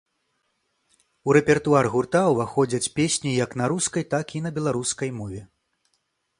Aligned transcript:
У 1.29 1.35
рэпертуар 1.37 1.89
гурта 1.97 2.23
ўваходзяць 2.37 2.89
песні 2.97 3.37
як 3.45 3.51
на 3.63 3.71
рускай, 3.75 4.03
так 4.17 4.25
і 4.39 4.43
на 4.47 4.57
беларускай 4.59 5.09
мове. 5.23 5.41